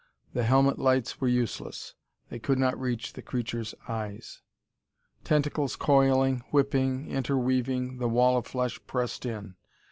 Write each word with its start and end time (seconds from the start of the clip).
The 0.33 0.41
helmet 0.45 0.79
lights 0.79 1.21
were 1.21 1.27
useless. 1.27 1.93
They 2.29 2.39
could 2.39 2.57
not 2.57 2.75
reach 2.81 3.13
the 3.13 3.21
creatures' 3.21 3.75
eyes. 3.87 4.41
Tentacles 5.23 5.75
coiling, 5.75 6.39
whipping, 6.49 7.07
interweaving, 7.07 7.99
the 7.99 8.09
wall 8.09 8.35
of 8.35 8.47
flesh 8.47 8.79
pressed 8.87 9.27
in. 9.27 9.57